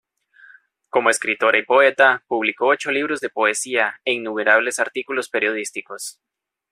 [0.89, 6.19] Como escritora y poeta, publicó ocho libros de poesía e innumerables artículos periodísticos.